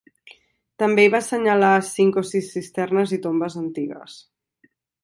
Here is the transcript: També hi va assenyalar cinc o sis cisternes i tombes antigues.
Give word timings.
També 0.83 1.05
hi 1.07 1.11
va 1.17 1.19
assenyalar 1.25 1.69
cinc 1.91 2.19
o 2.23 2.27
sis 2.33 2.51
cisternes 2.57 3.17
i 3.19 3.25
tombes 3.29 3.61
antigues. 3.65 4.19